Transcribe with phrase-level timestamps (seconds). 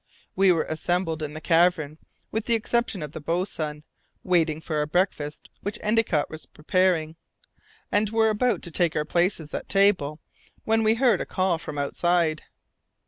[0.35, 1.99] We were assembled in the cavern,
[2.31, 3.83] with the exception of the boatswain,
[4.23, 7.17] waiting for our breakfast, which Endicott was preparing,
[7.91, 10.19] and were about to take our places at table,
[10.63, 12.41] when we heard a call from outside.